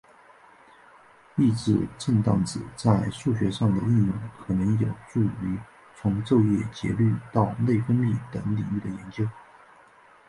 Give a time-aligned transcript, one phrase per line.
[1.35, 5.59] 抑制震荡子在数学上的应用可能有助于
[5.95, 9.29] 从昼夜节律到内分泌等领域的研究。